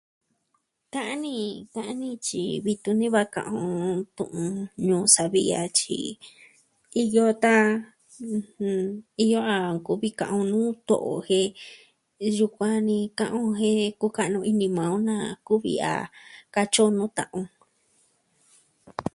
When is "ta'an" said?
0.91-1.09, 7.43-7.71, 17.17-17.31